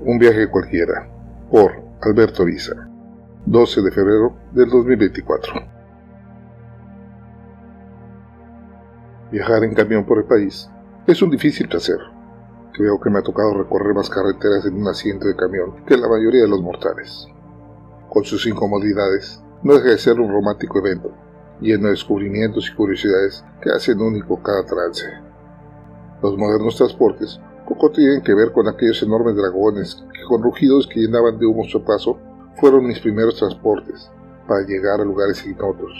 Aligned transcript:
Un 0.00 0.18
viaje 0.18 0.48
cualquiera, 0.48 1.08
por 1.50 1.72
Alberto 2.00 2.44
Visa, 2.44 2.88
12 3.46 3.82
de 3.82 3.90
febrero 3.92 4.34
del 4.52 4.68
2024. 4.68 5.54
Viajar 9.30 9.64
en 9.64 9.74
camión 9.74 10.04
por 10.04 10.18
el 10.18 10.24
país 10.24 10.68
es 11.06 11.22
un 11.22 11.30
difícil 11.30 11.68
placer. 11.68 11.98
Creo 12.72 13.00
que 13.00 13.10
me 13.10 13.18
ha 13.18 13.22
tocado 13.22 13.54
recorrer 13.54 13.94
más 13.94 14.10
carreteras 14.10 14.66
en 14.66 14.74
un 14.74 14.88
asiento 14.88 15.28
de 15.28 15.36
camión 15.36 15.84
que 15.86 15.96
la 15.96 16.08
mayoría 16.08 16.42
de 16.42 16.48
los 16.48 16.60
mortales. 16.60 17.28
Con 18.08 18.24
sus 18.24 18.46
incomodidades, 18.46 19.40
no 19.62 19.74
deja 19.74 19.90
de 19.90 19.98
ser 19.98 20.18
un 20.18 20.32
romántico 20.32 20.78
evento, 20.80 21.12
lleno 21.60 21.84
de 21.84 21.90
descubrimientos 21.90 22.68
y 22.68 22.74
curiosidades 22.74 23.44
que 23.60 23.70
hacen 23.70 24.00
único 24.00 24.42
cada 24.42 24.64
trance. 24.64 25.06
Los 26.20 26.36
modernos 26.36 26.76
transportes 26.76 27.40
poco 27.66 27.90
tienen 27.90 28.22
que 28.22 28.34
ver 28.34 28.52
con 28.52 28.68
aquellos 28.68 29.02
enormes 29.02 29.36
dragones 29.36 30.04
que 30.12 30.24
con 30.24 30.42
rugidos 30.42 30.86
que 30.86 31.00
llenaban 31.00 31.38
de 31.38 31.46
humo 31.46 31.64
su 31.64 31.82
paso 31.82 32.18
fueron 32.60 32.86
mis 32.86 33.00
primeros 33.00 33.36
transportes 33.36 34.10
para 34.46 34.66
llegar 34.66 35.00
a 35.00 35.04
lugares 35.04 35.44
ignotos. 35.46 35.92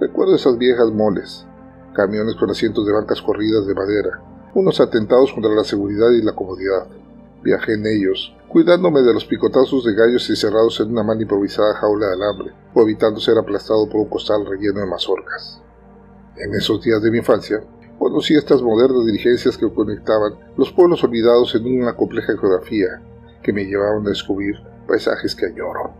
Recuerdo 0.00 0.36
esas 0.36 0.56
viejas 0.58 0.90
moles, 0.90 1.46
camiones 1.94 2.36
con 2.36 2.50
asientos 2.50 2.86
de 2.86 2.92
bancas 2.92 3.20
corridas 3.20 3.66
de 3.66 3.74
madera, 3.74 4.22
unos 4.54 4.80
atentados 4.80 5.32
contra 5.32 5.52
la 5.52 5.64
seguridad 5.64 6.10
y 6.10 6.22
la 6.22 6.32
comodidad. 6.32 6.86
Viajé 7.42 7.74
en 7.74 7.86
ellos, 7.86 8.34
cuidándome 8.48 9.02
de 9.02 9.14
los 9.14 9.24
picotazos 9.24 9.84
de 9.84 9.94
gallos 9.94 10.28
encerrados 10.30 10.80
en 10.80 10.90
una 10.90 11.02
mal 11.02 11.20
improvisada 11.20 11.74
jaula 11.74 12.08
de 12.08 12.14
alambre, 12.14 12.52
o 12.74 12.82
evitando 12.82 13.20
ser 13.20 13.38
aplastado 13.38 13.88
por 13.88 14.00
un 14.00 14.08
costal 14.08 14.46
relleno 14.46 14.80
de 14.80 14.86
mazorcas. 14.86 15.60
En 16.36 16.54
esos 16.54 16.82
días 16.82 17.02
de 17.02 17.10
mi 17.10 17.18
infancia, 17.18 17.62
Conocí 17.98 18.36
estas 18.36 18.62
modernas 18.62 19.04
diligencias 19.06 19.58
que 19.58 19.68
conectaban 19.72 20.34
los 20.56 20.70
pueblos 20.70 21.02
olvidados 21.02 21.54
en 21.56 21.82
una 21.82 21.96
compleja 21.96 22.36
geografía 22.38 23.02
que 23.42 23.52
me 23.52 23.64
llevaban 23.64 24.06
a 24.06 24.10
descubrir 24.10 24.54
paisajes 24.86 25.34
que 25.34 25.46
añoro. 25.46 25.90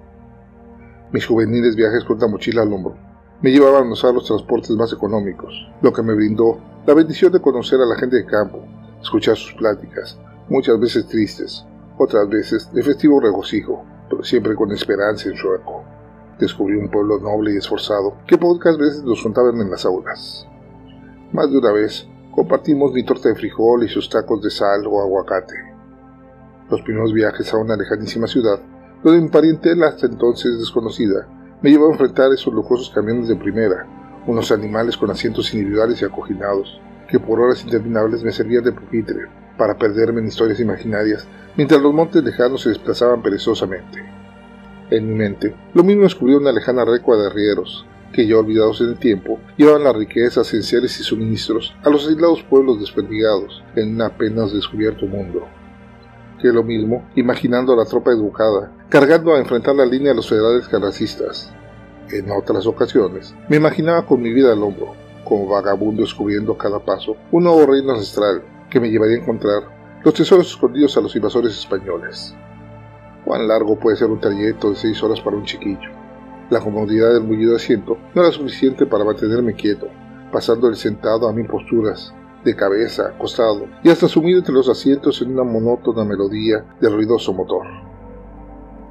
Mis 1.10 1.26
juveniles 1.26 1.74
viajes 1.74 2.04
con 2.04 2.20
la 2.20 2.28
mochila 2.28 2.62
al 2.62 2.72
hombro 2.72 2.96
me 3.42 3.50
llevaban 3.50 3.88
a 3.88 3.92
usar 3.92 4.14
los 4.14 4.26
transportes 4.26 4.70
más 4.76 4.92
económicos, 4.92 5.52
lo 5.82 5.92
que 5.92 6.02
me 6.04 6.14
brindó 6.14 6.58
la 6.86 6.94
bendición 6.94 7.32
de 7.32 7.40
conocer 7.40 7.80
a 7.80 7.86
la 7.86 7.96
gente 7.96 8.16
de 8.16 8.26
campo, 8.26 8.62
escuchar 9.02 9.36
sus 9.36 9.54
pláticas, 9.54 10.16
muchas 10.48 10.78
veces 10.78 11.06
tristes, 11.08 11.64
otras 11.98 12.28
veces 12.28 12.72
de 12.72 12.82
festivo 12.84 13.20
regocijo, 13.20 13.84
pero 14.08 14.22
siempre 14.22 14.54
con 14.54 14.70
esperanza 14.70 15.28
en 15.28 15.36
su 15.36 15.52
eco. 15.52 15.82
Descubrí 16.38 16.76
un 16.76 16.90
pueblo 16.90 17.18
noble 17.18 17.54
y 17.54 17.56
esforzado 17.56 18.14
que 18.26 18.38
pocas 18.38 18.78
veces 18.78 19.02
nos 19.02 19.20
contaban 19.20 19.60
en 19.60 19.70
las 19.70 19.84
aulas. 19.84 20.46
Más 21.32 21.50
de 21.50 21.58
una 21.58 21.72
vez 21.72 22.08
compartimos 22.30 22.92
mi 22.92 23.04
torta 23.04 23.28
de 23.28 23.34
frijol 23.34 23.84
y 23.84 23.88
sus 23.88 24.08
tacos 24.08 24.42
de 24.42 24.50
sal 24.50 24.86
o 24.86 25.02
aguacate. 25.02 25.54
Los 26.70 26.80
primeros 26.80 27.12
viajes 27.12 27.52
a 27.52 27.58
una 27.58 27.76
lejanísima 27.76 28.26
ciudad, 28.26 28.58
donde 29.04 29.20
mi 29.20 29.28
parientela 29.28 29.88
hasta 29.88 30.06
entonces 30.06 30.58
desconocida, 30.58 31.28
me 31.60 31.70
llevó 31.70 31.88
a 31.88 31.92
enfrentar 31.92 32.32
esos 32.32 32.54
lujosos 32.54 32.90
camiones 32.94 33.28
de 33.28 33.36
primera, 33.36 33.86
unos 34.26 34.50
animales 34.52 34.96
con 34.96 35.10
asientos 35.10 35.52
individuales 35.52 36.00
y 36.00 36.06
acoginados, 36.06 36.80
que 37.08 37.20
por 37.20 37.40
horas 37.40 37.62
interminables 37.62 38.22
me 38.22 38.32
servían 38.32 38.64
de 38.64 38.72
pupitre, 38.72 39.26
para 39.58 39.76
perderme 39.76 40.20
en 40.20 40.28
historias 40.28 40.60
imaginarias, 40.60 41.26
mientras 41.56 41.82
los 41.82 41.92
montes 41.92 42.24
lejanos 42.24 42.62
se 42.62 42.70
desplazaban 42.70 43.20
perezosamente. 43.22 44.02
En 44.90 45.06
mi 45.06 45.14
mente, 45.14 45.54
lo 45.74 45.84
mismo 45.84 46.04
descubrí 46.04 46.34
una 46.34 46.52
lejana 46.52 46.86
recua 46.86 47.18
de 47.18 47.26
arrieros, 47.26 47.84
que 48.12 48.26
ya 48.26 48.38
olvidados 48.38 48.80
en 48.80 48.88
el 48.88 48.98
tiempo, 48.98 49.38
llevaban 49.56 49.84
las 49.84 49.96
riquezas, 49.96 50.46
esenciales 50.48 50.98
y 51.00 51.04
suministros 51.04 51.74
a 51.82 51.90
los 51.90 52.08
aislados 52.08 52.42
pueblos 52.42 52.80
desperdigados 52.80 53.62
en 53.76 53.94
un 53.94 54.02
apenas 54.02 54.52
descubierto 54.52 55.06
mundo. 55.06 55.46
Que 56.40 56.48
lo 56.48 56.62
mismo, 56.62 57.08
imaginando 57.16 57.72
a 57.72 57.76
la 57.76 57.84
tropa 57.84 58.10
educada, 58.12 58.72
cargando 58.88 59.34
a 59.34 59.38
enfrentar 59.38 59.74
la 59.74 59.86
línea 59.86 60.10
de 60.10 60.16
los 60.16 60.28
federales 60.28 60.68
carracistas. 60.68 61.52
En 62.10 62.30
otras 62.30 62.66
ocasiones, 62.66 63.34
me 63.48 63.56
imaginaba 63.56 64.06
con 64.06 64.22
mi 64.22 64.32
vida 64.32 64.52
al 64.52 64.62
hombro, 64.62 64.94
como 65.24 65.46
vagabundo 65.46 66.02
descubriendo 66.02 66.52
a 66.52 66.58
cada 66.58 66.78
paso 66.78 67.16
un 67.30 67.44
nuevo 67.44 67.66
reino 67.66 67.92
ancestral 67.92 68.42
que 68.70 68.80
me 68.80 68.90
llevaría 68.90 69.16
a 69.16 69.20
encontrar 69.20 69.62
los 70.02 70.14
tesoros 70.14 70.48
escondidos 70.48 70.96
a 70.96 71.00
los 71.00 71.14
invasores 71.16 71.58
españoles. 71.58 72.34
¿Cuán 73.24 73.46
largo 73.46 73.78
puede 73.78 73.96
ser 73.96 74.08
un 74.08 74.20
trayecto 74.20 74.70
de 74.70 74.76
seis 74.76 75.02
horas 75.02 75.20
para 75.20 75.36
un 75.36 75.44
chiquillo? 75.44 75.90
La 76.50 76.60
comodidad 76.60 77.12
del 77.12 77.24
mullido 77.24 77.56
asiento 77.56 77.98
no 78.14 78.22
era 78.22 78.32
suficiente 78.32 78.86
para 78.86 79.04
mantenerme 79.04 79.54
quieto, 79.54 79.88
pasando 80.32 80.68
el 80.68 80.76
sentado 80.76 81.28
a 81.28 81.32
mil 81.32 81.46
posturas, 81.46 82.14
de 82.42 82.56
cabeza, 82.56 83.08
acostado 83.08 83.66
y 83.82 83.90
hasta 83.90 84.08
sumido 84.08 84.38
entre 84.38 84.54
los 84.54 84.68
asientos 84.68 85.20
en 85.20 85.32
una 85.32 85.44
monótona 85.44 86.04
melodía 86.04 86.64
de 86.80 86.88
ruidoso 86.88 87.34
motor. 87.34 87.66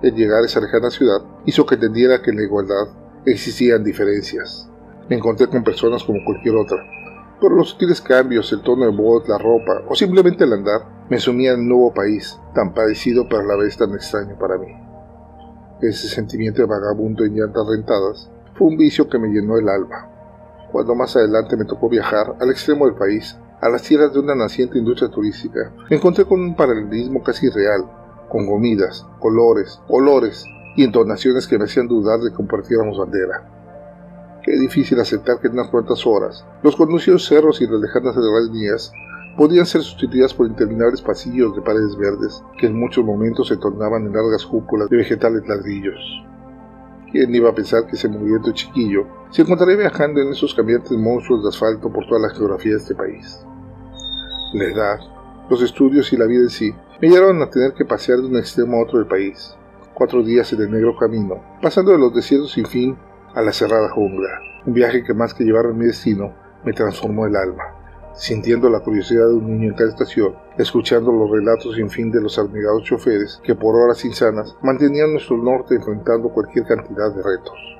El 0.03 0.13
llegar 0.13 0.43
a 0.43 0.45
esa 0.45 0.61
lejana 0.61 0.91
ciudad 0.91 1.21
hizo 1.45 1.65
que 1.65 1.75
entendiera 1.75 2.21
que 2.21 2.29
en 2.29 2.37
la 2.37 2.43
igualdad 2.43 2.89
existían 3.25 3.83
diferencias. 3.83 4.69
Me 5.09 5.15
encontré 5.15 5.47
con 5.47 5.63
personas 5.63 6.03
como 6.03 6.23
cualquier 6.23 6.55
otra, 6.57 6.77
pero 7.41 7.55
los 7.55 7.69
sutiles 7.69 8.01
cambios, 8.01 8.51
el 8.51 8.61
tono 8.61 8.85
de 8.85 8.95
voz, 8.95 9.27
la 9.27 9.39
ropa 9.39 9.81
o 9.87 9.95
simplemente 9.95 10.43
el 10.43 10.53
andar 10.53 11.07
me 11.09 11.19
sumían 11.19 11.55
en 11.55 11.61
un 11.61 11.69
nuevo 11.69 11.93
país, 11.93 12.39
tan 12.53 12.73
parecido 12.75 13.27
pero 13.27 13.41
a 13.41 13.45
la 13.45 13.55
vez 13.55 13.77
tan 13.77 13.91
extraño 13.95 14.37
para 14.37 14.57
mí. 14.57 14.86
Ese 15.81 16.07
sentimiento 16.07 16.61
de 16.61 16.67
vagabundo 16.67 17.23
en 17.23 17.35
llantas 17.35 17.67
rentadas 17.67 18.31
fue 18.55 18.67
un 18.67 18.77
vicio 18.77 19.07
que 19.07 19.19
me 19.19 19.27
llenó 19.27 19.57
el 19.57 19.69
alma. 19.69 20.09
Cuando 20.71 20.95
más 20.95 21.15
adelante 21.15 21.55
me 21.55 21.65
tocó 21.65 21.87
viajar 21.87 22.35
al 22.39 22.49
extremo 22.49 22.87
del 22.87 22.95
país, 22.95 23.37
a 23.61 23.69
las 23.69 23.83
tierras 23.83 24.11
de 24.11 24.19
una 24.19 24.33
naciente 24.33 24.79
industria 24.79 25.09
turística, 25.09 25.71
me 25.87 25.97
encontré 25.97 26.25
con 26.25 26.41
un 26.41 26.55
paralelismo 26.55 27.21
casi 27.21 27.49
real, 27.49 27.85
con 28.27 28.47
comidas, 28.47 29.05
colores, 29.19 29.79
olores 29.87 30.45
y 30.75 30.83
entonaciones 30.83 31.47
que 31.47 31.59
me 31.59 31.65
hacían 31.65 31.87
dudar 31.87 32.19
de 32.21 32.31
que 32.31 32.35
compartiéramos 32.35 32.97
bandera. 32.97 34.39
Qué 34.43 34.57
difícil 34.57 34.99
aceptar 34.99 35.39
que 35.39 35.47
en 35.47 35.53
unas 35.53 35.69
cuantas 35.69 36.07
horas 36.07 36.43
los 36.63 36.75
conocidos 36.75 37.27
cerros 37.27 37.61
y 37.61 37.67
las 37.67 37.79
lejanas 37.79 38.15
serranías 38.15 38.91
podían 39.37 39.67
ser 39.67 39.83
sustituidas 39.83 40.33
por 40.33 40.47
interminables 40.47 41.01
pasillos 41.01 41.55
de 41.55 41.61
paredes 41.61 41.95
verdes 41.95 42.43
que 42.57 42.65
en 42.65 42.77
muchos 42.77 43.05
momentos 43.05 43.47
se 43.47 43.57
tornaban 43.57 44.07
en 44.07 44.13
largas 44.13 44.43
cúpulas 44.45 44.89
de 44.89 44.97
vegetales 44.97 45.47
ladrillos. 45.47 45.99
¿Quién 47.11 47.33
iba 47.33 47.49
a 47.49 47.55
pensar 47.55 47.85
que 47.85 47.95
ese 47.95 48.09
movimiento 48.09 48.51
chiquillo 48.51 49.05
se 49.29 49.43
encontraría 49.43 49.77
viajando 49.77 50.21
en 50.21 50.29
esos 50.29 50.55
cambiantes 50.55 50.91
monstruos 50.97 51.43
de 51.43 51.49
asfalto 51.49 51.93
por 51.93 52.07
toda 52.07 52.19
la 52.19 52.33
geografía 52.33 52.71
de 52.71 52.79
este 52.79 52.95
país? 52.95 53.45
La 54.53 54.65
edad, 54.65 54.99
los 55.49 55.61
estudios 55.61 56.11
y 56.11 56.17
la 56.17 56.25
vida 56.25 56.41
en 56.41 56.49
sí 56.49 56.73
me 56.99 57.07
llevaron 57.07 57.39
a 57.43 57.49
tener 57.51 57.73
que 57.73 57.85
pasear 57.85 58.17
de 58.17 58.25
un 58.25 58.37
extremo 58.37 58.77
a 58.77 58.83
otro 58.83 58.97
del 58.97 59.07
país, 59.07 59.55
cuatro 59.93 60.23
días 60.23 60.51
en 60.51 60.61
el 60.61 60.71
negro 60.71 60.97
camino, 60.97 61.43
pasando 61.61 61.91
de 61.91 61.99
los 61.99 62.13
desiertos 62.13 62.53
sin 62.53 62.65
fin 62.65 62.97
a 63.35 63.43
la 63.43 63.53
cerrada 63.53 63.89
jungla, 63.89 64.39
un 64.65 64.73
viaje 64.73 65.03
que 65.03 65.13
más 65.13 65.35
que 65.35 65.43
llevarme 65.43 65.71
a 65.71 65.75
mi 65.75 65.85
destino, 65.85 66.33
me 66.65 66.73
transformó 66.73 67.27
el 67.27 67.35
alma 67.35 67.76
sintiendo 68.17 68.69
la 68.69 68.79
curiosidad 68.79 69.27
de 69.27 69.35
un 69.35 69.47
niño 69.47 69.69
en 69.69 69.75
cada 69.75 69.91
estación, 69.91 70.35
escuchando 70.57 71.11
los 71.11 71.29
relatos 71.29 71.75
sin 71.75 71.89
fin 71.89 72.11
de 72.11 72.19
los 72.19 72.37
abnegados 72.39 72.83
choferes 72.83 73.39
que 73.43 73.55
por 73.55 73.75
horas 73.75 74.03
insanas 74.03 74.55
mantenían 74.63 75.13
nuestro 75.13 75.37
norte 75.37 75.75
enfrentando 75.75 76.29
cualquier 76.29 76.65
cantidad 76.65 77.13
de 77.13 77.21
retos. 77.21 77.77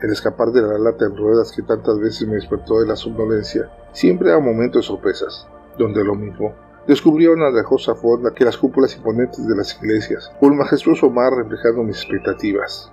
El 0.00 0.12
escapar 0.12 0.52
de 0.52 0.62
la 0.62 0.78
lata 0.78 1.06
en 1.06 1.16
ruedas 1.16 1.50
que 1.50 1.62
tantas 1.62 1.98
veces 1.98 2.28
me 2.28 2.36
despertó 2.36 2.80
de 2.80 2.86
la 2.86 2.94
somnolencia 2.94 3.68
siempre 3.92 4.28
era 4.28 4.38
un 4.38 4.44
momento 4.44 4.78
de 4.78 4.84
sorpresas, 4.84 5.48
donde 5.76 6.04
lo 6.04 6.14
mismo 6.14 6.54
descubría 6.86 7.32
una 7.32 7.50
lejosa 7.50 7.96
fonda 7.96 8.32
que 8.32 8.44
las 8.44 8.56
cúpulas 8.56 8.96
imponentes 8.96 9.46
de 9.46 9.56
las 9.56 9.76
iglesias, 9.76 10.32
un 10.40 10.56
majestuoso 10.56 11.10
mar 11.10 11.34
reflejando 11.34 11.82
mis 11.82 11.96
expectativas. 11.98 12.90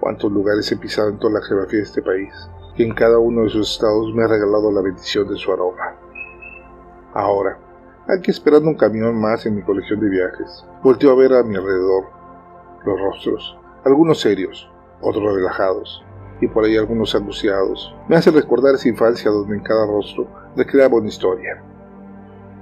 Cuántos 0.00 0.32
lugares 0.32 0.72
he 0.72 0.76
pisado 0.76 1.10
en 1.10 1.18
toda 1.18 1.34
la 1.34 1.46
geografía 1.46 1.78
de 1.78 1.84
este 1.84 2.02
país, 2.02 2.32
que 2.76 2.84
en 2.84 2.94
cada 2.94 3.18
uno 3.18 3.42
de 3.44 3.50
sus 3.50 3.72
estados 3.72 4.12
me 4.14 4.24
ha 4.24 4.28
regalado 4.28 4.72
la 4.72 4.82
bendición 4.82 5.28
de 5.28 5.36
su 5.36 5.52
aroma. 5.52 5.96
Ahora, 7.12 7.58
aquí 8.08 8.30
esperando 8.30 8.68
un 8.68 8.76
camión 8.76 9.20
más 9.20 9.46
en 9.46 9.54
mi 9.54 9.62
colección 9.62 10.00
de 10.00 10.08
viajes, 10.08 10.64
volteo 10.82 11.12
a 11.12 11.14
ver 11.14 11.34
a 11.34 11.42
mi 11.42 11.54
alrededor 11.54 12.04
los 12.84 13.00
rostros, 13.00 13.56
algunos 13.84 14.20
serios, 14.20 14.70
otros 15.00 15.34
relajados, 15.34 16.04
y 16.40 16.48
por 16.48 16.64
ahí 16.64 16.76
algunos 16.76 17.14
angustiados. 17.14 17.94
Me 18.08 18.16
hace 18.16 18.30
recordar 18.30 18.74
esa 18.74 18.88
infancia 18.88 19.30
donde 19.30 19.56
en 19.56 19.62
cada 19.62 19.86
rostro 19.86 20.26
recreaba 20.56 20.96
una 20.96 21.08
historia. 21.08 21.62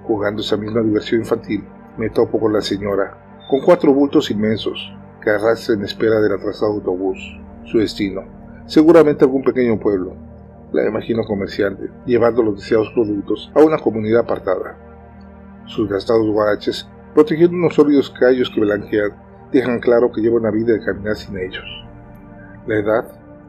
Jugando 0.05 0.43
esa 0.43 0.56
misma 0.56 0.82
diversión 0.82 1.23
infantil, 1.23 1.65
me 1.97 2.11
topo 2.11 2.38
con 2.38 2.53
la 2.53 2.61
señora, 2.61 3.19
con 3.49 3.61
cuatro 3.61 3.93
bultos 3.93 4.31
inmensos, 4.31 4.93
que 5.23 5.31
arrastra 5.31 5.75
en 5.75 5.85
espera 5.85 6.20
del 6.20 6.32
atrasado 6.32 6.73
autobús, 6.73 7.19
su 7.65 7.79
destino, 7.79 8.42
seguramente 8.67 9.25
algún 9.25 9.43
pequeño 9.43 9.79
pueblo, 9.79 10.14
la 10.73 10.87
imagino 10.87 11.25
comerciante, 11.25 11.91
llevando 12.06 12.43
los 12.43 12.56
deseados 12.56 12.91
productos 12.94 13.50
a 13.55 13.61
una 13.61 13.79
comunidad 13.79 14.20
apartada. 14.20 14.76
Sus 15.67 15.88
gastados 15.88 16.26
guaraches, 16.26 16.88
protegiendo 17.14 17.56
unos 17.56 17.75
sólidos 17.75 18.11
callos 18.11 18.50
que 18.50 18.61
blanquean, 18.61 19.12
dejan 19.53 19.81
claro 19.81 20.11
que 20.11 20.20
lleva 20.20 20.37
una 20.37 20.50
vida 20.50 20.73
de 20.73 20.85
caminar 20.85 21.17
sin 21.17 21.37
ellos. 21.38 21.64
La 22.67 22.76
edad, 22.76 23.05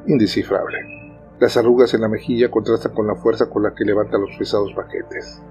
indescifrable. 0.06 0.78
Las 1.40 1.56
arrugas 1.58 1.94
en 1.94 2.02
la 2.02 2.10
mejilla 2.10 2.52
contrastan 2.52 2.94
con 2.94 3.08
la 3.08 3.16
fuerza 3.16 3.50
con 3.50 3.64
la 3.64 3.74
que 3.74 3.86
levanta 3.86 4.18
los 4.18 4.36
pesados 4.38 4.74
paquetes. 4.74 5.42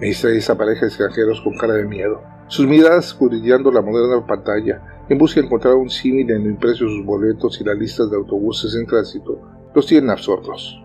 Me 0.00 0.08
distrae 0.08 0.36
esa 0.36 0.56
pareja 0.56 0.82
de 0.82 0.88
extranjeros 0.88 1.40
con 1.40 1.56
cara 1.56 1.74
de 1.74 1.84
miedo, 1.84 2.22
sus 2.46 2.66
miradas 2.66 3.06
escudriñando 3.06 3.70
la 3.70 3.82
moderna 3.82 4.24
pantalla 4.26 4.97
en 5.08 5.16
busca 5.16 5.40
de 5.40 5.46
encontrar 5.46 5.74
un 5.74 5.88
símil 5.88 6.30
en 6.30 6.44
lo 6.44 6.50
impreso 6.50 6.86
sus 6.86 7.04
boletos 7.04 7.58
y 7.60 7.64
las 7.64 7.78
listas 7.78 8.10
de 8.10 8.16
autobuses 8.16 8.74
en 8.74 8.86
tránsito, 8.86 9.40
los 9.74 9.86
tienen 9.86 10.10
absortos. 10.10 10.82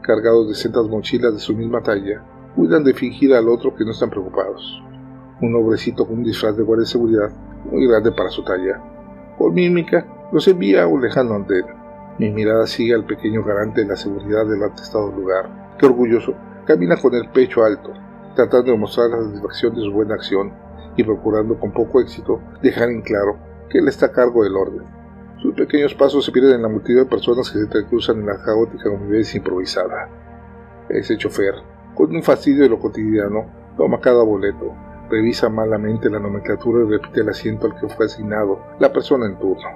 Cargados 0.00 0.48
de 0.48 0.54
sentas 0.54 0.86
mochilas 0.86 1.34
de 1.34 1.40
su 1.40 1.54
misma 1.54 1.82
talla, 1.82 2.22
cuidan 2.54 2.84
de 2.84 2.94
fingir 2.94 3.34
al 3.34 3.48
otro 3.48 3.74
que 3.74 3.84
no 3.84 3.90
están 3.90 4.08
preocupados. 4.08 4.82
Un 5.42 5.54
hombrecito 5.54 6.06
con 6.06 6.18
un 6.18 6.24
disfraz 6.24 6.56
de 6.56 6.62
guardia 6.62 6.84
de 6.84 6.90
seguridad 6.90 7.30
muy 7.70 7.86
grande 7.86 8.12
para 8.12 8.30
su 8.30 8.42
talla. 8.44 8.80
Con 9.36 9.52
mímica, 9.52 10.06
los 10.32 10.48
envía 10.48 10.84
a 10.84 10.86
un 10.86 11.02
lejano 11.02 11.34
andén. 11.34 11.66
Mi 12.18 12.30
mirada 12.30 12.66
sigue 12.66 12.94
al 12.94 13.04
pequeño 13.04 13.44
garante 13.44 13.82
de 13.82 13.88
la 13.88 13.96
seguridad 13.96 14.46
del 14.46 14.62
atestado 14.62 15.12
lugar, 15.12 15.76
que 15.78 15.84
orgulloso 15.84 16.34
camina 16.64 16.96
con 16.96 17.14
el 17.14 17.28
pecho 17.28 17.62
alto, 17.62 17.92
tratando 18.34 18.72
de 18.72 18.78
mostrar 18.78 19.10
la 19.10 19.22
satisfacción 19.22 19.74
de 19.74 19.82
su 19.82 19.92
buena 19.92 20.14
acción 20.14 20.50
y 20.96 21.04
procurando 21.04 21.60
con 21.60 21.72
poco 21.72 22.00
éxito 22.00 22.40
dejar 22.62 22.88
en 22.88 23.02
claro 23.02 23.45
que 23.68 23.78
él 23.78 23.88
está 23.88 24.06
a 24.06 24.12
cargo 24.12 24.44
del 24.44 24.56
orden. 24.56 24.82
Sus 25.42 25.54
pequeños 25.54 25.94
pasos 25.94 26.24
se 26.24 26.32
pierden 26.32 26.54
en 26.54 26.62
la 26.62 26.68
multitud 26.68 27.00
de 27.00 27.06
personas 27.06 27.50
que 27.50 27.58
se 27.58 27.86
cruzan 27.86 28.20
en 28.20 28.26
la 28.26 28.42
caótica 28.42 28.90
convivencia 28.90 29.38
improvisada. 29.38 30.08
Ese 30.88 31.16
chofer, 31.16 31.54
con 31.94 32.14
un 32.14 32.22
fastidio 32.22 32.62
de 32.62 32.68
lo 32.68 32.78
cotidiano, 32.78 33.46
toma 33.76 34.00
cada 34.00 34.22
boleto, 34.22 34.72
revisa 35.10 35.48
malamente 35.48 36.10
la 36.10 36.18
nomenclatura 36.18 36.84
y 36.84 36.90
repite 36.90 37.20
el 37.20 37.28
asiento 37.28 37.66
al 37.66 37.78
que 37.78 37.88
fue 37.88 38.06
asignado 38.06 38.60
la 38.78 38.92
persona 38.92 39.26
en 39.26 39.38
turno. 39.38 39.68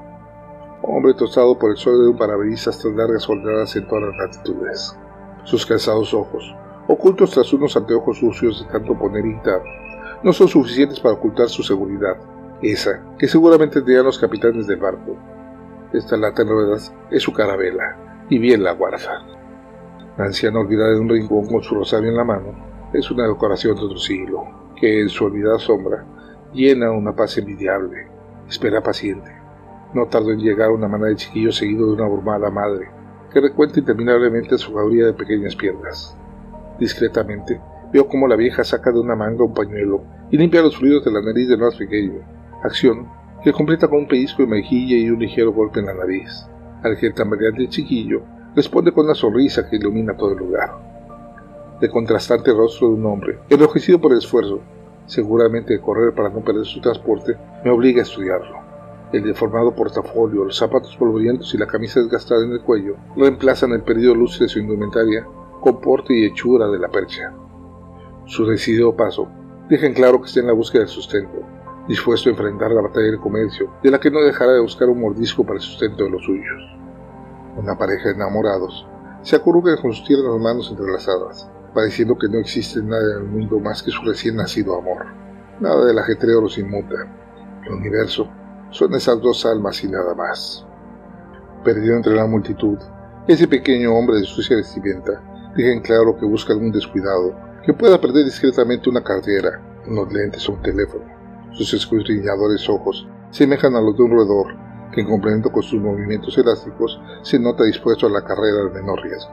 Hombre 0.82 1.14
tostado 1.14 1.58
por 1.58 1.70
el 1.70 1.76
sol 1.76 2.02
de 2.02 2.08
un 2.08 2.16
parabrisas 2.16 2.78
tras 2.78 2.94
largas 2.94 3.26
jornadas 3.26 3.76
en 3.76 3.86
todas 3.86 4.04
las 4.04 4.16
latitudes. 4.16 4.96
Sus 5.44 5.66
cansados 5.66 6.14
ojos, 6.14 6.54
ocultos 6.88 7.32
tras 7.32 7.52
unos 7.52 7.76
anteojos 7.76 8.18
sucios 8.18 8.64
de 8.64 8.72
tanto 8.72 8.98
poner 8.98 9.26
y 9.26 9.36
quitar, 9.36 9.62
no 10.22 10.32
son 10.32 10.48
suficientes 10.48 11.00
para 11.00 11.14
ocultar 11.14 11.48
su 11.48 11.62
seguridad, 11.62 12.16
esa 12.62 13.02
que 13.18 13.28
seguramente 13.28 13.82
tenían 13.82 14.04
los 14.04 14.18
capitanes 14.18 14.66
del 14.66 14.78
barco. 14.78 15.16
Esta 15.92 16.16
lata 16.16 16.42
en 16.42 16.48
ruedas 16.48 16.92
es 17.10 17.22
su 17.22 17.32
carabela, 17.32 17.96
y 18.28 18.38
bien 18.38 18.62
la 18.62 18.72
guarda. 18.72 19.22
La 20.16 20.26
anciana 20.26 20.60
olvidada 20.60 20.92
de 20.92 21.00
un 21.00 21.08
rincón 21.08 21.46
con 21.46 21.62
su 21.62 21.74
rosario 21.74 22.10
en 22.10 22.16
la 22.16 22.24
mano 22.24 22.54
es 22.92 23.10
una 23.10 23.26
decoración 23.26 23.76
de 23.76 23.84
otro 23.84 23.98
siglo, 23.98 24.44
que 24.76 25.00
en 25.00 25.08
su 25.08 25.24
olvidada 25.24 25.58
sombra 25.58 26.04
llena 26.52 26.90
una 26.90 27.14
paz 27.14 27.38
envidiable. 27.38 28.08
Espera 28.48 28.82
paciente. 28.82 29.30
No 29.94 30.06
tardó 30.06 30.30
en 30.30 30.40
llegar 30.40 30.70
una 30.70 30.88
manada 30.88 31.10
de 31.10 31.16
chiquillos 31.16 31.56
seguido 31.56 31.86
de 31.86 31.94
una 31.94 32.06
abrumada 32.06 32.50
madre, 32.50 32.88
que 33.32 33.40
recuenta 33.40 33.80
interminablemente 33.80 34.58
su 34.58 34.74
jauría 34.74 35.06
de 35.06 35.12
pequeñas 35.12 35.56
piernas. 35.56 36.16
Discretamente, 36.78 37.60
veo 37.92 38.08
cómo 38.08 38.26
la 38.28 38.36
vieja 38.36 38.64
saca 38.64 38.92
de 38.92 39.00
una 39.00 39.16
manga 39.16 39.44
un 39.44 39.54
pañuelo 39.54 40.02
y 40.30 40.36
limpia 40.36 40.62
los 40.62 40.76
fluidos 40.76 41.04
de 41.04 41.12
la 41.12 41.22
nariz 41.22 41.48
del 41.48 41.58
más 41.58 41.76
pequeño, 41.76 42.20
acción 42.62 43.08
que 43.42 43.52
completa 43.52 43.88
con 43.88 44.00
un 44.00 44.08
pellizco 44.08 44.42
de 44.42 44.48
mejilla 44.48 44.96
y 44.96 45.10
un 45.10 45.18
ligero 45.18 45.52
golpe 45.52 45.80
en 45.80 45.86
la 45.86 45.94
nariz. 45.94 46.46
Al 46.82 46.96
que 46.96 47.06
el 47.06 47.14
tambaleante 47.14 47.68
chiquillo 47.68 48.22
responde 48.54 48.92
con 48.92 49.06
una 49.06 49.14
sonrisa 49.14 49.68
que 49.68 49.76
ilumina 49.76 50.16
todo 50.16 50.32
el 50.32 50.38
lugar. 50.38 50.70
El 51.80 51.90
contrastante 51.90 52.52
rostro 52.52 52.88
de 52.88 52.94
un 52.94 53.06
hombre, 53.06 53.38
enrojecido 53.48 54.00
por 54.00 54.12
el 54.12 54.18
esfuerzo, 54.18 54.60
seguramente 55.06 55.74
de 55.74 55.80
correr 55.80 56.14
para 56.14 56.28
no 56.28 56.40
perder 56.40 56.64
su 56.64 56.80
transporte, 56.80 57.36
me 57.64 57.70
obliga 57.70 58.00
a 58.00 58.02
estudiarlo. 58.02 58.58
El 59.12 59.24
deformado 59.24 59.74
portafolio, 59.74 60.44
los 60.44 60.56
zapatos 60.56 60.96
polvorientos 60.96 61.52
y 61.54 61.58
la 61.58 61.66
camisa 61.66 62.00
desgastada 62.00 62.44
en 62.44 62.52
el 62.52 62.60
cuello 62.60 62.96
reemplazan 63.16 63.72
el 63.72 63.82
perdido 63.82 64.14
luce 64.14 64.44
de 64.44 64.48
su 64.48 64.60
indumentaria 64.60 65.26
con 65.60 65.78
y 66.08 66.24
hechura 66.24 66.68
de 66.68 66.78
la 66.78 66.88
percha. 66.88 67.32
Su 68.26 68.46
decidido 68.46 68.96
paso 68.96 69.28
deja 69.68 69.86
en 69.86 69.94
claro 69.94 70.20
que 70.20 70.26
está 70.26 70.40
en 70.40 70.46
la 70.46 70.52
búsqueda 70.52 70.82
del 70.82 70.88
sustento, 70.88 71.42
dispuesto 71.90 72.28
a 72.28 72.32
enfrentar 72.32 72.70
la 72.70 72.82
batalla 72.82 73.06
del 73.06 73.18
comercio, 73.18 73.68
de 73.82 73.90
la 73.90 73.98
que 73.98 74.12
no 74.12 74.20
dejará 74.20 74.52
de 74.52 74.60
buscar 74.60 74.88
un 74.88 75.00
mordisco 75.00 75.42
para 75.42 75.56
el 75.56 75.60
sustento 75.60 76.04
de 76.04 76.10
los 76.10 76.22
suyos. 76.22 76.62
Una 77.56 77.76
pareja 77.76 78.10
de 78.10 78.14
enamorados 78.14 78.86
se 79.22 79.34
acurruca 79.34 79.76
con 79.76 79.92
sus 79.92 80.06
tiernas 80.06 80.38
manos 80.38 80.70
entrelazadas, 80.70 81.50
pareciendo 81.74 82.16
que 82.16 82.28
no 82.28 82.38
existe 82.38 82.80
nada 82.80 83.16
en 83.16 83.24
el 83.24 83.28
mundo 83.28 83.58
más 83.58 83.82
que 83.82 83.90
su 83.90 84.02
recién 84.02 84.36
nacido 84.36 84.78
amor. 84.78 85.04
Nada 85.58 85.84
del 85.84 85.98
ajetreo 85.98 86.40
los 86.40 86.58
inmuta. 86.58 86.94
El 87.66 87.72
universo 87.72 88.28
son 88.70 88.94
esas 88.94 89.20
dos 89.20 89.44
almas 89.44 89.82
y 89.82 89.88
nada 89.88 90.14
más. 90.14 90.64
Perdido 91.64 91.96
entre 91.96 92.14
la 92.14 92.24
multitud, 92.24 92.78
ese 93.26 93.48
pequeño 93.48 93.92
hombre 93.96 94.18
de 94.18 94.26
sucia 94.26 94.54
vestimenta 94.54 95.20
deja 95.56 95.72
en 95.72 95.80
claro 95.80 96.16
que 96.16 96.24
busca 96.24 96.52
algún 96.52 96.70
descuidado 96.70 97.34
que 97.64 97.74
pueda 97.74 98.00
perder 98.00 98.26
discretamente 98.26 98.88
una 98.88 99.02
cartera, 99.02 99.60
unos 99.88 100.12
lentes 100.12 100.48
o 100.48 100.52
un 100.52 100.62
teléfono. 100.62 101.19
Sus 101.52 101.74
escudriñadores 101.74 102.68
ojos 102.68 103.06
semejan 103.30 103.74
a 103.74 103.80
los 103.80 103.96
de 103.96 104.02
un 104.02 104.12
roedor 104.12 104.54
que 104.92 105.00
en 105.00 105.08
complemento 105.08 105.50
con 105.50 105.62
sus 105.62 105.80
movimientos 105.80 106.36
elásticos 106.38 107.00
se 107.22 107.38
nota 107.38 107.64
dispuesto 107.64 108.06
a 108.06 108.10
la 108.10 108.24
carrera 108.24 108.62
al 108.62 108.72
menor 108.72 109.02
riesgo. 109.02 109.30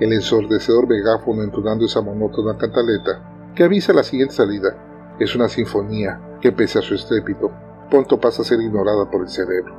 El 0.00 0.12
ensordecedor 0.12 0.88
megáfono 0.88 1.42
entonando 1.42 1.86
esa 1.86 2.00
monótona 2.00 2.56
cantaleta 2.56 3.52
que 3.54 3.64
avisa 3.64 3.92
la 3.92 4.02
siguiente 4.02 4.34
salida 4.34 5.14
es 5.18 5.34
una 5.34 5.48
sinfonía 5.48 6.20
que 6.40 6.52
pese 6.52 6.78
a 6.78 6.82
su 6.82 6.94
estrépito 6.94 7.50
pronto 7.90 8.20
pasa 8.20 8.42
a 8.42 8.44
ser 8.44 8.60
ignorada 8.60 9.10
por 9.10 9.22
el 9.22 9.28
cerebro. 9.28 9.74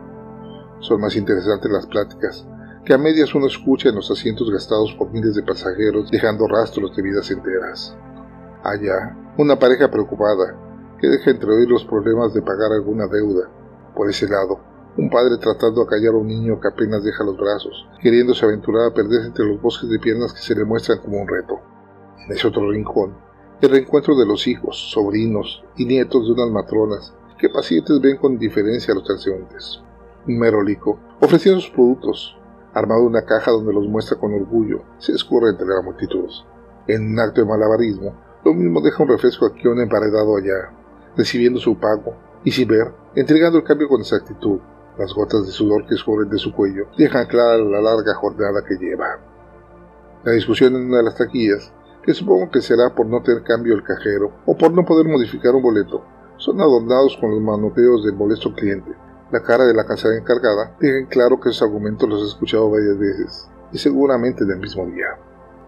Son 0.79 1.01
más 1.01 1.15
interesantes 1.15 1.71
las 1.71 1.85
pláticas, 1.85 2.45
que 2.85 2.93
a 2.93 2.97
medias 2.97 3.35
uno 3.35 3.47
escucha 3.47 3.89
en 3.89 3.95
los 3.95 4.09
asientos 4.09 4.50
gastados 4.50 4.93
por 4.93 5.11
miles 5.11 5.35
de 5.35 5.43
pasajeros 5.43 6.09
dejando 6.09 6.47
rastros 6.47 6.95
de 6.95 7.03
vidas 7.03 7.29
enteras. 7.29 7.95
Allá, 8.63 9.15
una 9.38 9.59
pareja 9.59 9.91
preocupada, 9.91 10.55
que 10.99 11.07
deja 11.07 11.31
entreoír 11.31 11.69
los 11.69 11.85
problemas 11.85 12.33
de 12.33 12.41
pagar 12.41 12.71
alguna 12.71 13.07
deuda. 13.07 13.49
Por 13.95 14.09
ese 14.09 14.27
lado, 14.27 14.59
un 14.97 15.09
padre 15.09 15.38
tratando 15.38 15.81
de 15.81 15.88
callar 15.88 16.15
a 16.15 16.17
un 16.17 16.27
niño 16.27 16.59
que 16.59 16.69
apenas 16.69 17.03
deja 17.03 17.23
los 17.23 17.38
brazos, 17.38 17.88
queriéndose 18.01 18.45
aventurar 18.45 18.88
a 18.88 18.94
perderse 18.94 19.27
entre 19.27 19.45
los 19.45 19.61
bosques 19.61 19.89
de 19.89 19.99
piernas 19.99 20.33
que 20.33 20.41
se 20.41 20.55
le 20.55 20.65
muestran 20.65 20.99
como 20.99 21.21
un 21.21 21.27
reto. 21.27 21.59
En 22.25 22.31
ese 22.33 22.47
otro 22.47 22.69
rincón, 22.71 23.15
el 23.61 23.69
reencuentro 23.69 24.15
de 24.15 24.25
los 24.25 24.47
hijos, 24.47 24.91
sobrinos 24.91 25.63
y 25.75 25.85
nietos 25.85 26.25
de 26.25 26.33
unas 26.33 26.49
matronas 26.51 27.13
que 27.38 27.50
pacientes 27.50 28.01
ven 28.01 28.17
con 28.17 28.33
indiferencia 28.33 28.91
a 28.91 28.95
los 28.95 29.03
transeúntes. 29.03 29.81
Un 30.27 30.39
merolico, 30.39 31.00
ofreciendo 31.21 31.61
sus 31.61 31.71
productos, 31.71 32.35
armado 32.73 33.03
una 33.03 33.23
caja 33.23 33.51
donde 33.51 33.73
los 33.73 33.88
muestra 33.88 34.17
con 34.17 34.33
orgullo, 34.33 34.81
se 34.97 35.11
escurre 35.13 35.51
entre 35.51 35.67
la 35.67 35.81
multitud. 35.81 36.29
En 36.88 37.13
un 37.13 37.19
acto 37.19 37.41
de 37.41 37.47
malabarismo, 37.47 38.13
lo 38.43 38.53
mismo 38.53 38.81
deja 38.81 39.03
un 39.03 39.09
refresco 39.09 39.45
aquí 39.45 39.67
o 39.67 39.71
un 39.71 39.81
emparedado 39.81 40.38
allá, 40.38 40.71
recibiendo 41.17 41.59
su 41.59 41.77
pago, 41.77 42.15
y 42.43 42.51
sin 42.51 42.67
ver, 42.67 42.93
entregando 43.15 43.57
el 43.57 43.63
cambio 43.63 43.89
con 43.89 44.00
exactitud. 44.00 44.59
Las 44.97 45.13
gotas 45.13 45.45
de 45.45 45.51
sudor 45.51 45.86
que 45.86 45.95
escurren 45.95 46.29
de 46.29 46.38
su 46.38 46.53
cuello 46.53 46.88
dejan 46.97 47.27
clara 47.27 47.57
la 47.57 47.81
larga 47.81 48.15
jornada 48.15 48.63
que 48.63 48.77
lleva. 48.77 49.19
La 50.24 50.31
discusión 50.31 50.75
en 50.75 50.86
una 50.86 50.97
de 50.97 51.03
las 51.03 51.15
taquillas, 51.15 51.71
que 52.01 52.13
supongo 52.13 52.50
que 52.50 52.62
será 52.62 52.95
por 52.95 53.05
no 53.05 53.21
tener 53.21 53.43
cambio 53.43 53.75
el 53.75 53.83
cajero 53.83 54.31
o 54.45 54.57
por 54.57 54.71
no 54.71 54.86
poder 54.86 55.07
modificar 55.07 55.53
un 55.53 55.62
boleto, 55.62 56.03
son 56.38 56.62
adornados 56.62 57.17
con 57.19 57.31
los 57.31 57.41
manoteos 57.41 58.05
del 58.05 58.15
molesto 58.15 58.53
cliente. 58.53 58.91
La 59.31 59.43
cara 59.43 59.65
de 59.65 59.74
la 59.74 59.86
casa 59.86 60.07
encargada 60.15 60.75
deja 60.79 61.00
en 61.00 61.07
claro 61.07 61.39
que 61.39 61.50
esos 61.50 61.63
argumentos 61.63 62.07
los 62.07 62.24
he 62.24 62.27
escuchado 62.27 62.71
varias 62.71 62.97
veces, 62.97 63.50
y 63.71 63.77
seguramente 63.77 64.45
del 64.45 64.59
mismo 64.59 64.86
día. 64.86 65.17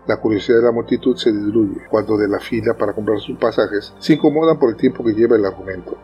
La 0.10 0.18
curiosidad 0.18 0.58
de 0.58 0.63
la 0.63 0.72
multitud 0.72 1.16
se 1.18 1.32
diluye 1.32 1.82
cuando 1.88 2.18
de 2.18 2.28
la 2.28 2.39
fila 2.39 2.74
para 2.74 2.94
comprar 2.94 3.20
sus 3.20 3.38
pasajes 3.38 3.94
se 4.00 4.13
incomodan 4.13 4.58
por 4.58 4.72
el 4.72 4.75
tiempo 4.75 5.04
que 5.04 5.13
lleva 5.13 5.36
el 5.36 5.46
argumento. 5.46 5.96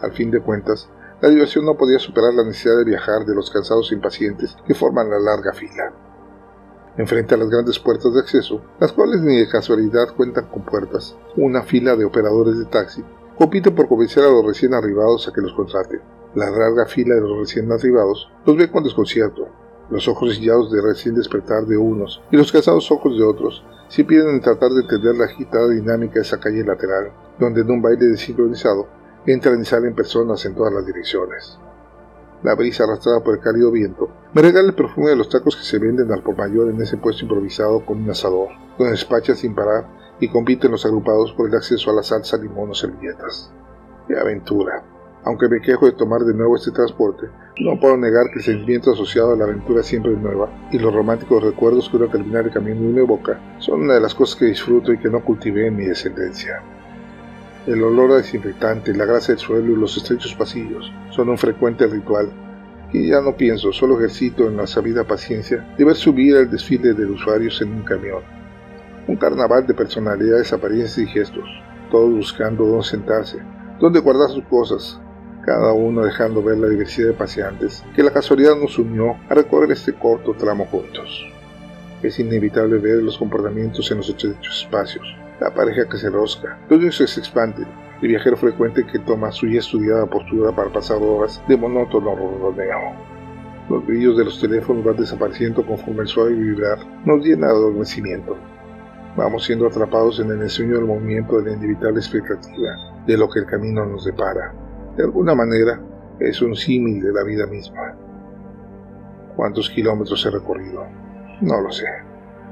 Al 0.00 0.10
fin 0.10 0.32
de 0.32 0.40
cuentas, 0.40 0.88
la 1.20 1.28
diversión 1.28 1.64
no 1.64 1.76
podía 1.76 2.00
superar 2.00 2.34
la 2.34 2.42
necesidad 2.42 2.76
de 2.78 2.84
viajar 2.84 3.24
de 3.24 3.36
los 3.36 3.48
cansados 3.52 3.92
impacientes 3.92 4.56
que 4.66 4.74
forman 4.74 5.08
la 5.08 5.20
larga 5.20 5.52
fila. 5.52 5.92
Enfrente 6.96 7.36
a 7.36 7.38
las 7.38 7.48
grandes 7.48 7.78
puertas 7.78 8.12
de 8.12 8.18
acceso, 8.18 8.60
las 8.80 8.92
cuales 8.92 9.20
ni 9.20 9.36
de 9.36 9.48
casualidad 9.48 10.16
cuentan 10.16 10.46
con 10.46 10.64
puertas, 10.64 11.14
una 11.36 11.62
fila 11.62 11.94
de 11.94 12.06
operadores 12.06 12.58
de 12.58 12.64
taxi 12.64 13.04
compiten 13.36 13.72
por 13.72 13.86
convencer 13.86 14.24
a 14.24 14.30
los 14.30 14.44
recién 14.44 14.74
arribados 14.74 15.28
a 15.28 15.32
que 15.32 15.42
los 15.42 15.52
contraten. 15.52 16.00
La 16.34 16.50
larga 16.50 16.86
fila 16.86 17.14
de 17.14 17.20
los 17.20 17.38
recién 17.38 17.70
arribados 17.70 18.28
los 18.44 18.56
ve 18.56 18.68
con 18.68 18.82
desconcierto. 18.82 19.46
Los 19.90 20.06
ojos 20.06 20.34
sillados 20.34 20.70
de 20.70 20.82
recién 20.82 21.14
despertar 21.14 21.64
de 21.64 21.76
unos 21.76 22.22
y 22.30 22.36
los 22.36 22.52
cansados 22.52 22.90
ojos 22.90 23.16
de 23.16 23.24
otros 23.24 23.64
se 23.88 24.04
piden 24.04 24.40
tratar 24.40 24.70
de 24.70 24.82
entender 24.82 25.16
la 25.16 25.24
agitada 25.24 25.68
dinámica 25.68 26.14
de 26.14 26.20
esa 26.20 26.38
calle 26.38 26.62
lateral, 26.62 27.10
donde 27.38 27.62
en 27.62 27.70
un 27.70 27.80
baile 27.80 28.06
desincronizado 28.06 28.86
entran 29.26 29.60
y 29.60 29.64
salen 29.64 29.94
personas 29.94 30.44
en 30.44 30.54
todas 30.54 30.74
las 30.74 30.84
direcciones. 30.84 31.58
La 32.42 32.54
brisa 32.54 32.84
arrastrada 32.84 33.24
por 33.24 33.34
el 33.34 33.40
cálido 33.40 33.70
viento 33.70 34.10
me 34.34 34.42
regala 34.42 34.68
el 34.68 34.74
perfume 34.74 35.08
de 35.08 35.16
los 35.16 35.28
tacos 35.28 35.56
que 35.56 35.64
se 35.64 35.78
venden 35.78 36.12
al 36.12 36.22
por 36.22 36.36
mayor 36.36 36.68
en 36.68 36.80
ese 36.80 36.98
puesto 36.98 37.24
improvisado 37.24 37.84
con 37.84 38.02
un 38.02 38.10
asador, 38.10 38.50
donde 38.78 38.92
despacha 38.92 39.34
sin 39.34 39.54
parar 39.54 39.88
y 40.20 40.28
compiten 40.28 40.70
los 40.70 40.84
agrupados 40.84 41.32
por 41.32 41.48
el 41.48 41.54
acceso 41.56 41.90
a 41.90 41.94
la 41.94 42.02
salsa, 42.02 42.36
limón 42.36 42.70
o 42.70 42.74
servilletas. 42.74 43.50
¡Qué 44.06 44.16
aventura! 44.18 44.84
Aunque 45.24 45.48
me 45.48 45.60
quejo 45.60 45.86
de 45.86 45.92
tomar 45.92 46.20
de 46.22 46.34
nuevo 46.34 46.56
este 46.56 46.70
transporte, 46.70 47.28
no 47.60 47.78
puedo 47.78 47.96
negar 47.96 48.26
que 48.32 48.38
el 48.38 48.44
sentimiento 48.44 48.92
asociado 48.92 49.32
a 49.32 49.36
la 49.36 49.44
aventura 49.44 49.82
siempre 49.82 50.12
es 50.12 50.18
nueva 50.18 50.48
y 50.70 50.78
los 50.78 50.94
románticos 50.94 51.42
recuerdos 51.42 51.88
que 51.88 51.96
una 51.96 52.06
terminar 52.06 52.44
de 52.44 52.50
camino 52.50 52.80
me 52.80 53.00
evoca 53.00 53.40
son 53.58 53.82
una 53.82 53.94
de 53.94 54.00
las 54.00 54.14
cosas 54.14 54.36
que 54.36 54.46
disfruto 54.46 54.92
y 54.92 54.98
que 54.98 55.10
no 55.10 55.24
cultivé 55.24 55.66
en 55.66 55.76
mi 55.76 55.84
descendencia. 55.84 56.62
El 57.66 57.82
olor 57.82 58.12
a 58.12 58.16
desinfectante, 58.16 58.94
la 58.94 59.04
grasa 59.04 59.32
del 59.32 59.40
suelo 59.40 59.72
y 59.72 59.76
los 59.76 59.96
estrechos 59.96 60.34
pasillos 60.34 60.90
son 61.10 61.28
un 61.28 61.36
frecuente 61.36 61.86
ritual 61.86 62.30
que 62.90 63.06
ya 63.06 63.20
no 63.20 63.36
pienso, 63.36 63.72
solo 63.72 63.98
ejercito 63.98 64.46
en 64.46 64.56
la 64.56 64.66
sabida 64.66 65.04
paciencia 65.04 65.74
de 65.76 65.84
ver 65.84 65.96
subir 65.96 66.36
al 66.36 66.50
desfile 66.50 66.94
de 66.94 67.04
usuarios 67.04 67.60
en 67.60 67.72
un 67.72 67.82
camión. 67.82 68.22
Un 69.06 69.16
carnaval 69.16 69.66
de 69.66 69.74
personalidades, 69.74 70.52
apariencias 70.52 70.98
y 70.98 71.06
gestos, 71.06 71.48
todos 71.90 72.14
buscando 72.14 72.64
dónde 72.64 72.86
sentarse, 72.86 73.38
dónde 73.80 74.00
guardar 74.00 74.30
sus 74.30 74.44
cosas, 74.44 75.00
cada 75.44 75.72
uno 75.72 76.04
dejando 76.04 76.42
ver 76.42 76.58
la 76.58 76.68
diversidad 76.68 77.08
de 77.08 77.14
paseantes 77.14 77.84
que 77.94 78.02
la 78.02 78.12
casualidad 78.12 78.56
nos 78.56 78.78
unió 78.78 79.16
a 79.28 79.34
recorrer 79.34 79.72
este 79.72 79.92
corto 79.92 80.34
tramo 80.34 80.66
juntos. 80.66 81.26
Es 82.02 82.18
inevitable 82.18 82.78
ver 82.78 83.02
los 83.02 83.18
comportamientos 83.18 83.90
en 83.90 83.98
los 83.98 84.08
estrechos 84.08 84.62
espacios, 84.62 85.06
la 85.40 85.52
pareja 85.52 85.88
que 85.88 85.98
se 85.98 86.10
rosca, 86.10 86.58
los 86.68 86.78
niños 86.78 86.98
que 86.98 87.06
se 87.06 87.20
expanden, 87.20 87.66
el 88.00 88.08
viajero 88.08 88.36
frecuente 88.36 88.86
que 88.86 88.98
toma 89.00 89.32
su 89.32 89.48
ya 89.48 89.58
estudiada 89.58 90.06
postura 90.06 90.52
para 90.52 90.72
pasar 90.72 90.98
horas 90.98 91.42
de 91.48 91.56
monótono 91.56 92.14
ronroneo. 92.14 92.94
Los 93.68 93.84
brillos 93.86 94.16
de 94.16 94.24
los 94.24 94.40
teléfonos 94.40 94.84
van 94.84 94.96
desapareciendo 94.96 95.66
conforme 95.66 96.02
el 96.02 96.08
suave 96.08 96.32
vibrar 96.32 96.78
nos 97.04 97.24
llena 97.24 97.48
de 97.48 97.52
adormecimiento. 97.52 98.36
Vamos 99.16 99.44
siendo 99.44 99.66
atrapados 99.66 100.20
en 100.20 100.30
el 100.30 100.40
ensueño 100.42 100.76
del 100.76 100.86
movimiento 100.86 101.40
de 101.40 101.50
la 101.50 101.56
inevitable 101.56 101.98
expectativa 101.98 102.70
de 103.06 103.16
lo 103.16 103.28
que 103.28 103.40
el 103.40 103.46
camino 103.46 103.84
nos 103.84 104.04
depara. 104.04 104.54
De 104.98 105.04
alguna 105.04 105.32
manera, 105.32 105.80
es 106.18 106.42
un 106.42 106.56
símil 106.56 107.00
de 107.00 107.12
la 107.12 107.22
vida 107.22 107.46
misma. 107.46 107.94
¿Cuántos 109.36 109.70
kilómetros 109.70 110.26
he 110.26 110.30
recorrido? 110.30 110.84
No 111.40 111.60
lo 111.60 111.70
sé, 111.70 111.86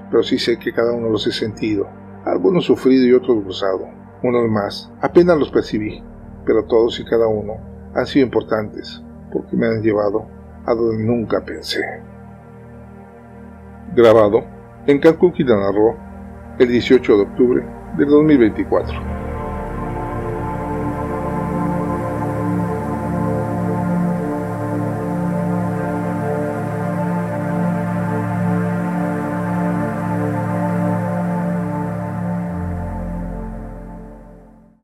pero 0.08 0.22
sí 0.22 0.38
sé 0.38 0.56
que 0.56 0.72
cada 0.72 0.92
uno 0.92 1.08
los 1.08 1.26
he 1.26 1.32
sentido, 1.32 1.88
algunos 2.24 2.64
sufrido 2.64 3.04
y 3.04 3.14
otros 3.14 3.42
gozado, 3.42 3.88
unos 4.22 4.48
más, 4.48 4.92
apenas 5.00 5.36
los 5.36 5.50
percibí, 5.50 6.00
pero 6.44 6.66
todos 6.66 7.00
y 7.00 7.04
cada 7.04 7.26
uno 7.26 7.54
han 7.96 8.06
sido 8.06 8.26
importantes 8.26 9.02
porque 9.32 9.56
me 9.56 9.66
han 9.66 9.82
llevado 9.82 10.28
a 10.66 10.72
donde 10.72 11.02
nunca 11.02 11.44
pensé. 11.44 11.82
Grabado 13.96 14.44
en 14.86 15.00
Cancún, 15.00 15.32
Quintana 15.32 15.72
Roo, 15.72 15.96
el 16.60 16.68
18 16.68 17.12
de 17.12 17.22
octubre 17.22 17.66
del 17.98 18.08
2024. 18.08 19.15